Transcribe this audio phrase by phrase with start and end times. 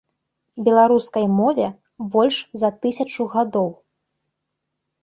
[0.67, 1.67] Беларускай мове
[2.17, 3.73] больш за тысячу гадоў.